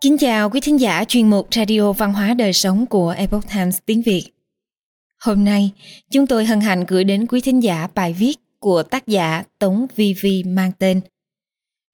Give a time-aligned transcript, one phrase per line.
[0.00, 3.78] Kính chào quý thính giả chuyên mục Radio Văn hóa Đời Sống của Epoch Times
[3.86, 4.24] tiếng Việt.
[5.20, 5.70] Hôm nay,
[6.10, 9.86] chúng tôi hân hạnh gửi đến quý thính giả bài viết của tác giả Tống
[9.96, 11.00] Vi Vi mang tên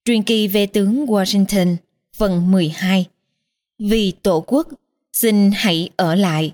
[0.05, 1.77] Truyền kỳ về tướng Washington,
[2.17, 3.07] phần 12
[3.79, 4.69] Vì Tổ quốc,
[5.13, 6.53] xin hãy ở lại.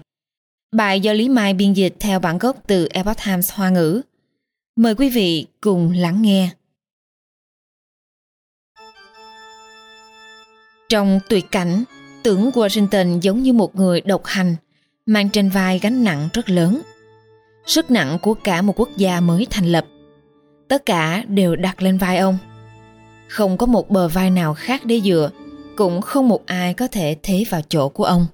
[0.73, 4.01] Bài do Lý Mai biên dịch theo bản gốc từ Epoch Times Hoa ngữ.
[4.77, 6.51] Mời quý vị cùng lắng nghe.
[10.91, 11.85] Trong tuyệt cảnh,
[12.23, 14.57] tưởng Washington giống như một người độc hành,
[15.07, 16.81] mang trên vai gánh nặng rất lớn.
[17.67, 19.87] Sức nặng của cả một quốc gia mới thành lập.
[20.69, 22.39] Tất cả đều đặt lên vai ông.
[23.29, 25.31] Không có một bờ vai nào khác để dựa,
[25.77, 28.27] cũng không một ai có thể thế vào chỗ của ông.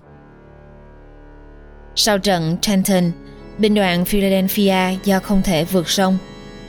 [1.94, 3.10] Sau trận Trenton,
[3.58, 6.18] binh đoàn Philadelphia do không thể vượt sông,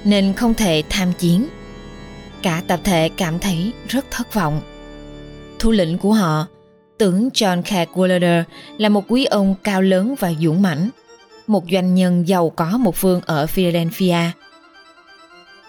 [0.03, 1.47] nên không thể tham chiến.
[2.41, 4.61] Cả tập thể cảm thấy rất thất vọng
[5.59, 6.47] thủ lĩnh của họ,
[6.97, 8.43] tưởng John Cadwallader
[8.77, 10.89] là một quý ông cao lớn và dũng mãnh,
[11.47, 14.31] một doanh nhân giàu có một phương ở Philadelphia.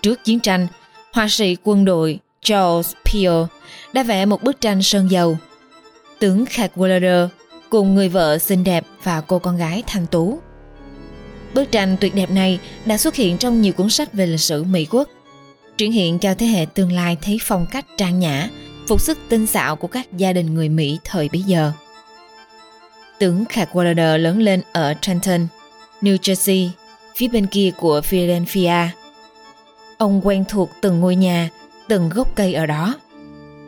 [0.02, 0.66] Trước chiến tranh,
[1.12, 3.42] họa sĩ quân đội Charles Peel
[3.92, 5.38] đã vẽ một bức tranh sơn dầu.
[6.18, 7.28] Tướng Cadwallader
[7.70, 10.38] cùng người vợ xinh đẹp và cô con gái thanh tú.
[11.54, 14.64] Bức tranh tuyệt đẹp này đã xuất hiện trong nhiều cuốn sách về lịch sử
[14.64, 15.08] Mỹ quốc,
[15.76, 18.48] triển hiện cho thế hệ tương lai thấy phong cách trang nhã
[18.88, 21.72] phục sức tinh xạo của các gia đình người Mỹ thời bấy giờ.
[23.18, 25.46] Tướng Cadwallader lớn lên ở Trenton,
[26.02, 26.68] New Jersey,
[27.16, 28.88] phía bên kia của Philadelphia.
[29.98, 31.50] Ông quen thuộc từng ngôi nhà,
[31.88, 32.94] từng gốc cây ở đó.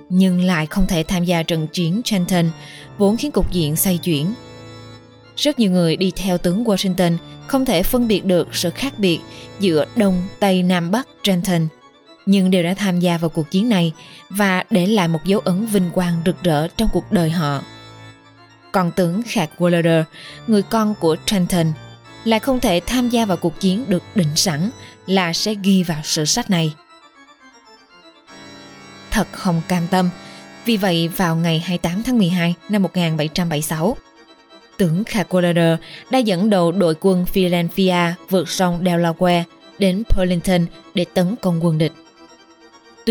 [0.09, 2.51] Nhưng lại không thể tham gia trận chiến Trenton,
[2.99, 4.35] vốn khiến cục diện xoay chuyển.
[5.37, 9.19] Rất nhiều người đi theo tướng Washington không thể phân biệt được sự khác biệt
[9.61, 11.69] giữa Đông, Tây, Nam, Bắc Trenton–
[12.27, 13.93] nhưng đều đã tham gia vào cuộc chiến này
[14.31, 17.63] và để lại một dấu ấn vinh quang rực rỡ trong cuộc đời họ.
[18.73, 20.05] Còn tướng Khạc Wallader,
[20.47, 21.73] người con của Trenton,
[22.25, 24.71] lại không thể tham gia vào cuộc chiến được định sẵn
[25.07, 26.75] là sẽ ghi vào sử sách này.
[29.11, 30.11] Thật không cam tâm,
[30.65, 33.97] vì vậy vào ngày 28 tháng 12 năm 1776,
[34.77, 35.77] tướng Cadwalader
[36.11, 39.43] đã dẫn đầu đội quân Philadelphia vượt sông Delaware
[39.79, 41.93] đến Burlington để tấn công quân địch.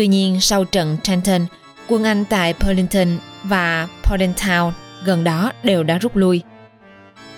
[0.00, 1.46] Tuy nhiên sau trận Trenton,
[1.88, 4.72] quân Anh tại Burlington và Bordentown
[5.04, 6.42] gần đó đều đã rút lui.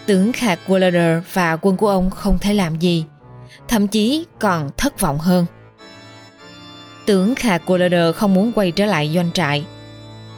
[0.06, 3.05] Tướng Cadwalader và quân của ông không thể làm gì,
[3.69, 5.47] thậm chí còn thất vọng hơn.
[7.06, 9.65] Tướng Cadwalader không muốn quay trở lại doanh trại.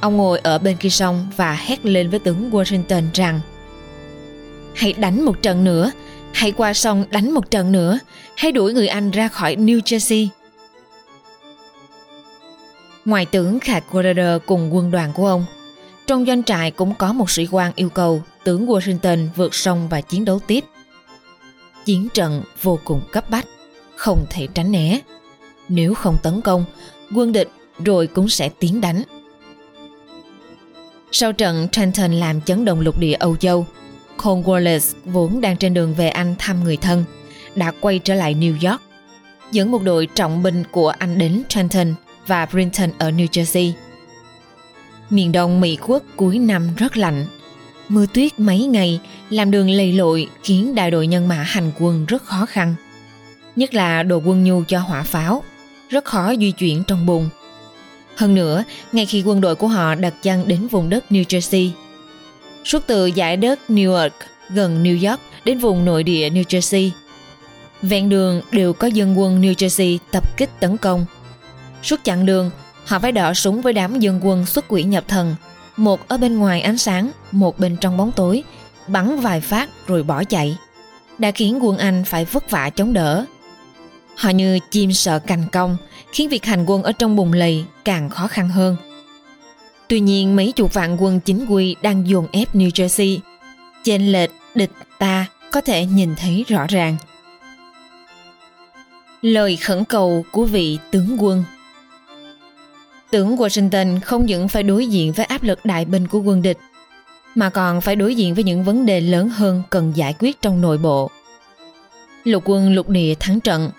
[0.01, 3.41] Ông ngồi ở bên kia sông và hét lên với tướng Washington rằng
[4.75, 5.91] Hãy đánh một trận nữa,
[6.33, 7.99] hãy qua sông đánh một trận nữa,
[8.37, 10.29] hãy đuổi người Anh ra khỏi New Jersey.
[13.05, 15.45] Ngoài tướng Cadwalader cùng quân đoàn của ông,
[16.07, 20.01] trong doanh trại cũng có một sĩ quan yêu cầu tướng Washington vượt sông và
[20.01, 20.65] chiến đấu tiếp.
[21.85, 23.47] Chiến trận vô cùng cấp bách,
[23.97, 25.01] không thể tránh né.
[25.69, 26.65] Nếu không tấn công,
[27.15, 27.49] quân địch
[27.85, 29.03] rồi cũng sẽ tiến đánh.
[31.13, 33.67] Sau trận Trenton làm chấn động lục địa Âu Châu,
[34.19, 37.05] Cornwallis vốn đang trên đường về Anh thăm người thân,
[37.55, 38.83] đã quay trở lại New York,
[39.53, 41.95] dẫn một đội trọng binh của Anh đến Trenton
[42.27, 43.73] và Brinton ở New Jersey.
[45.11, 47.27] Miền đông Mỹ quốc cuối năm rất lạnh.
[47.89, 52.07] Mưa tuyết mấy ngày làm đường lầy lội khiến đại đội nhân mã hành quân
[52.07, 52.75] rất khó khăn.
[53.57, 55.43] Nhất là đồ quân nhu cho hỏa pháo,
[55.89, 57.29] rất khó di chuyển trong bùn.
[58.17, 61.71] Hơn nữa, ngay khi quân đội của họ đặt chân đến vùng đất New Jersey,
[62.65, 64.11] suốt từ giải đất Newark
[64.51, 66.91] gần New York đến vùng nội địa New Jersey,
[67.83, 71.07] ven đường đều có dân quân New Jersey tập kích tấn công
[71.85, 72.51] Suốt chặng đường,
[72.85, 75.37] họ phải đỏ súng với đám dân quân xuất quỷ nhập thần,
[75.77, 78.43] một ở bên ngoài ánh sáng, một bên trong bóng tối,
[78.89, 80.57] bắn vài phát rồi bỏ chạy.
[81.19, 83.25] Đã khiến quân Anh phải vất vả chống đỡ.
[84.17, 85.77] Họ như chim sợ cành công,
[86.13, 88.77] khiến việc hành quân ở trong bùng lầy càng khó khăn hơn.
[89.89, 93.19] Tuy nhiên mấy chục vạn quân chính quy đang dồn ép New Jersey.
[93.85, 96.97] Trên lệch địch ta có thể nhìn thấy rõ ràng.
[99.23, 101.45] Lời khẩn cầu của vị tướng quân
[103.15, 106.59] Tưởng Washington không những phải đối diện với áp lực đại binh của quân địch,
[107.35, 110.61] mà còn phải đối diện với những vấn đề lớn hơn cần giải quyết trong
[110.61, 111.11] nội bộ.
[112.25, 113.71] Lục quân lục địa thắng trận,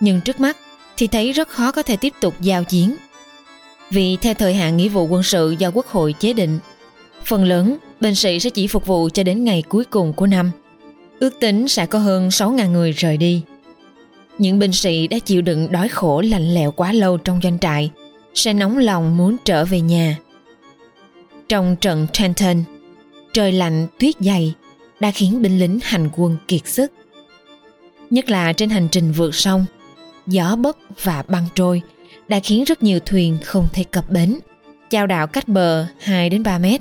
[0.00, 0.56] nhưng trước mắt
[0.96, 2.96] thì thấy rất khó có thể tiếp tục giao chiến.
[3.90, 6.58] Vì theo thời hạn nghĩa vụ quân sự do Quốc hội chế định,
[7.24, 10.50] phần lớn binh sĩ sẽ chỉ phục vụ cho đến ngày cuối cùng của năm.
[11.20, 13.42] Ước tính sẽ có hơn 6.000 người rời đi.
[14.38, 17.90] Những binh sĩ đã chịu đựng đói khổ lạnh lẽo quá lâu trong doanh trại–
[18.36, 20.18] sẽ nóng lòng muốn trở về nhà.
[21.48, 22.64] Trong trận Trenton,
[23.32, 24.54] trời lạnh tuyết dày
[25.00, 26.92] đã khiến binh lính hành quân kiệt sức.
[28.10, 29.64] Nhất là trên hành trình vượt sông,
[30.26, 31.82] gió bấc và băng trôi
[32.28, 34.38] đã khiến rất nhiều thuyền không thể cập bến,
[34.90, 36.80] chao đảo cách bờ 2 đến 3 mét.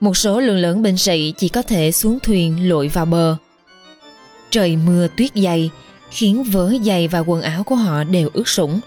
[0.00, 3.36] Một số lượng lớn binh sĩ chỉ có thể xuống thuyền lội vào bờ.
[4.50, 5.70] Trời mưa tuyết dày
[6.10, 8.80] khiến vớ giày và quần áo của họ đều ướt sũng,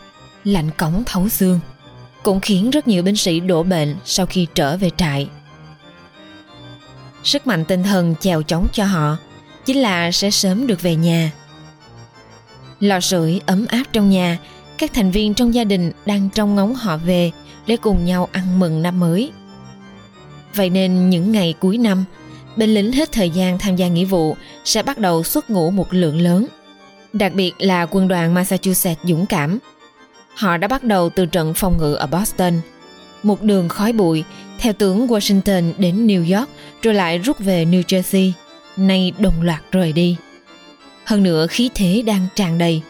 [0.48, 1.60] lạnh cống thấu xương,
[2.24, 5.30] cũng khiến rất nhiều binh sĩ đổ bệnh sau khi trở về trại.
[7.24, 9.18] Sức mạnh tinh thần chèo chống cho họ
[9.66, 11.32] chính là sẽ sớm được về nhà.
[12.80, 14.38] Lò sưởi ấm áp trong nhà,
[14.78, 17.32] các thành viên trong gia đình đang trông ngóng họ về
[17.68, 19.32] để cùng nhau ăn mừng năm mới.
[20.56, 22.06] Vậy nên những ngày cuối năm,
[22.56, 25.94] binh lính hết thời gian tham gia nghĩa vụ sẽ bắt đầu xuất ngũ một
[25.94, 26.48] lượng lớn.
[27.14, 29.60] Đặc biệt là quân đoàn Massachusetts dũng cảm.
[30.38, 32.54] Họ đã bắt đầu từ trận phòng ngự ở Boston.
[33.24, 34.24] Một đường khói bụi
[34.60, 36.50] theo tướng Washington đến New York
[36.82, 38.32] rồi lại rút về New Jersey,
[38.78, 40.16] nay đồng loạt rời đi.
[41.06, 42.82] Hơn nữa khí thế đang tràn đầy.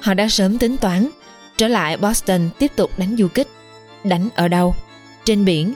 [0.00, 1.08] Họ đã sớm tính toán
[1.56, 3.48] trở lại Boston tiếp tục đánh du kích.
[4.04, 4.74] Đánh ở đâu?
[5.24, 5.74] Trên biển.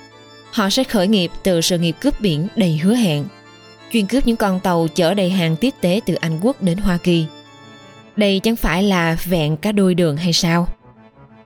[0.52, 3.24] Họ sẽ khởi nghiệp từ sự nghiệp cướp biển đầy hứa hẹn.
[3.92, 6.96] Chuyên cướp những con tàu chở đầy hàng tiếp tế từ Anh Quốc đến Hoa
[6.96, 7.26] Kỳ.
[8.16, 10.68] Đây chẳng phải là vẹn cả đôi đường hay sao?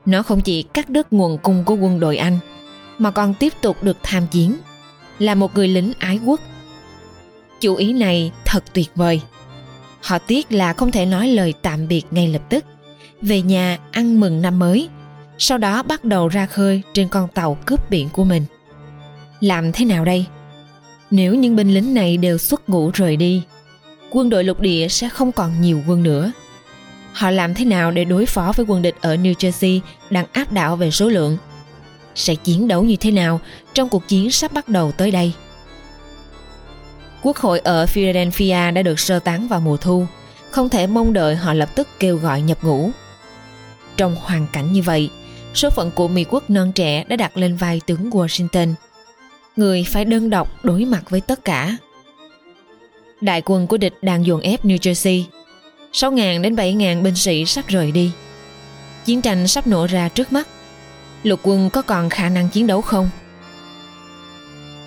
[0.06, 2.38] Nó không chỉ cắt đứt nguồn cung của quân đội Anh,
[2.98, 4.56] mà còn tiếp tục được tham chiến.
[5.18, 6.40] Là một người lính ái quốc.
[7.60, 9.20] Chủ ý này thật tuyệt vời.
[10.02, 12.64] Họ tiếc là không thể nói lời tạm biệt ngay lập tức.
[13.22, 14.88] Về nhà ăn mừng năm mới,
[15.38, 18.44] sau đó bắt đầu ra khơi trên con tàu cướp biển của mình.
[19.40, 20.26] Làm thế nào đây?
[21.10, 23.42] Nếu những binh lính này đều xuất ngũ rời đi,
[24.10, 26.32] quân đội lục địa sẽ không còn nhiều quân nữa.
[27.16, 29.80] Họ làm thế nào để đối phó với quân địch ở New Jersey
[30.10, 31.36] đang áp đảo về số lượng?
[32.14, 33.40] Sẽ chiến đấu như thế nào
[33.74, 35.32] trong cuộc chiến sắp bắt đầu tới đây?
[37.22, 40.06] Quốc hội ở Philadelphia đã được sơ tán vào mùa thu,
[40.50, 42.90] không thể mong đợi họ lập tức kêu gọi nhập ngũ.
[43.96, 45.10] Trong hoàn cảnh như vậy,
[45.54, 48.74] số phận của Mỹ quốc non trẻ đã đặt lên vai tướng Washington.
[49.56, 51.76] Người phải đơn độc đối mặt với tất cả.
[53.20, 55.22] Đại quân của địch đang dồn ép New Jersey.
[55.96, 58.12] 6.000 đến 7.000 binh sĩ sắp rời đi.
[59.04, 60.48] Chiến tranh sắp nổ ra trước mắt.
[61.22, 63.10] Lục quân có còn khả năng chiến đấu không?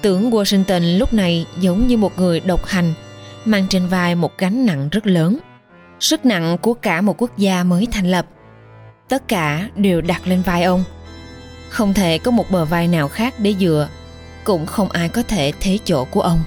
[0.01, 2.93] Tưởng Washington lúc này giống như một người độc hành,
[3.45, 5.37] mang trên vai một gánh nặng rất lớn.
[5.99, 8.25] Sức nặng của cả một quốc gia mới thành lập.
[9.07, 10.83] Tất cả đều đặt lên vai ông.
[11.69, 13.89] Không thể có một bờ vai nào khác để dựa,
[14.43, 16.39] cũng không ai có thể thế chỗ của ông.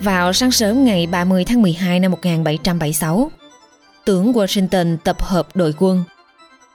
[0.00, 3.30] Vào sáng sớm ngày 30 tháng 12 năm 1776,
[4.04, 6.04] tướng Washington tập hợp đội quân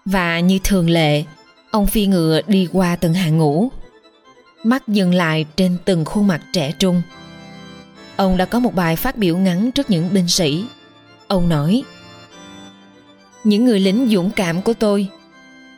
[0.06, 1.24] và như thường lệ,
[1.72, 3.70] ông phi ngựa đi qua từng hàng ngũ
[4.64, 7.02] mắt dừng lại trên từng khuôn mặt trẻ trung.
[8.16, 10.66] Ông đã có một bài phát biểu ngắn trước những binh sĩ.
[11.28, 11.84] Ông nói
[13.44, 15.08] Những người lính dũng cảm của tôi,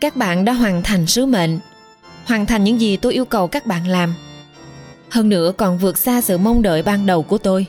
[0.02, 1.60] các bạn đã hoàn thành sứ mệnh,
[2.26, 4.14] hoàn thành những gì tôi yêu cầu các bạn làm.
[5.10, 7.66] Hơn nữa còn vượt xa sự mong đợi ban đầu của tôi.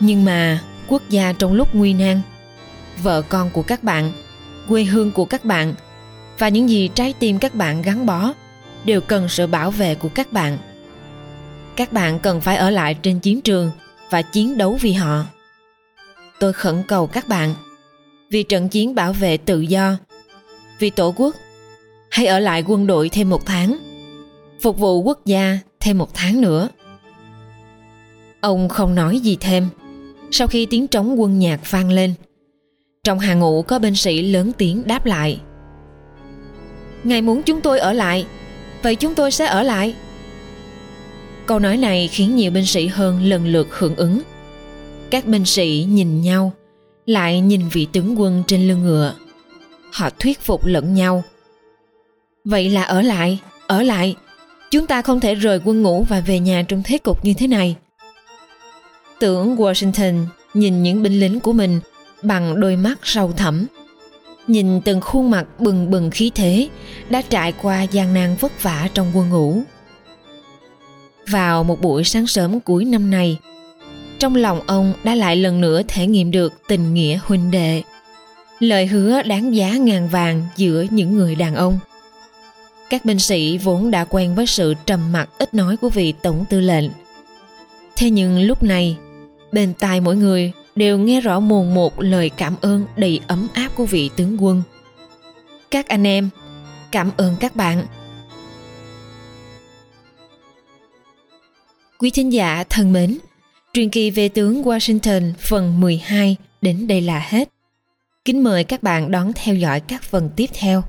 [0.00, 2.20] Nhưng mà quốc gia trong lúc nguy nan,
[3.02, 4.12] vợ con của các bạn,
[4.68, 5.74] quê hương của các bạn
[6.38, 8.32] và những gì trái tim các bạn gắn bó
[8.84, 10.58] đều cần sự bảo vệ của các bạn.
[11.76, 13.70] Các bạn cần phải ở lại trên chiến trường
[14.10, 15.24] và chiến đấu vì họ.
[16.40, 17.54] Tôi khẩn cầu các bạn
[18.30, 19.96] vì trận chiến bảo vệ tự do
[20.78, 21.34] vì tổ quốc
[22.10, 23.78] hãy ở lại quân đội thêm một tháng
[24.60, 26.68] phục vụ quốc gia thêm một tháng nữa.
[28.40, 29.68] Ông không nói gì thêm.
[30.30, 32.14] Sau khi tiếng trống quân nhạc vang lên
[33.04, 35.40] trong hàng ngũ có binh sĩ lớn tiếng đáp lại.
[37.04, 38.26] Ngài muốn chúng tôi ở lại.
[38.82, 39.94] Vậy chúng tôi sẽ ở lại.
[41.46, 44.20] Câu nói này khiến nhiều binh sĩ hơn lần lượt hưởng ứng.
[45.10, 46.52] Các binh sĩ nhìn nhau,
[47.06, 49.14] lại nhìn vị tướng quân trên lưng ngựa.
[49.92, 51.22] Họ thuyết phục lẫn nhau.
[52.44, 54.16] Vậy là ở lại ở lại.
[54.70, 57.46] Chúng ta không thể rời quân ngũ và về nhà trong thế cục như thế
[57.46, 57.76] này.
[59.18, 61.80] Tưởng washington nhìn những binh lính của mình
[62.24, 63.66] bằng đôi mắt sâu thẳm.
[64.46, 66.68] Nhìn từng khuôn mặt bừng bừng khí thế
[67.08, 69.62] đã trải qua gian nan vất vả trong quân ngũ.
[71.28, 73.38] Vào một buổi sáng sớm cuối năm này
[74.24, 77.82] trong lòng ông đã lại lần nữa thể nghiệm được tình nghĩa huynh đệ.
[78.60, 81.78] Lời hứa đáng giá ngàn vàng giữa những người đàn ông.
[82.90, 86.44] Các binh sĩ vốn đã quen với sự trầm mặc ít nói của vị tổng
[86.50, 86.90] tư lệnh.
[87.96, 88.96] Thế nhưng lúc này,
[89.52, 93.68] bên tai mỗi người đều nghe rõ mồn một lời cảm ơn đầy ấm áp
[93.74, 94.62] của vị tướng quân.
[95.70, 96.28] Các anh em,
[96.92, 97.86] cảm ơn các bạn.
[101.98, 103.18] Quý thính giả thân mến,
[103.72, 107.48] truyền kỳ về tướng Washington phần 12 đến đây là hết.
[108.24, 110.82] Kính mời các bạn đón theo dõi các phần tiếp theo.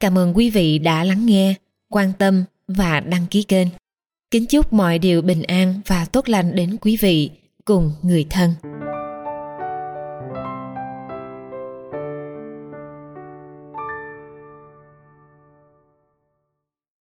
[0.00, 1.54] Cảm ơn quý vị đã lắng nghe,
[1.88, 3.68] quan tâm và đăng ký kênh.
[4.30, 7.30] Kính chúc mọi điều bình an và tốt lành đến quý vị
[7.64, 8.54] cùng người thân.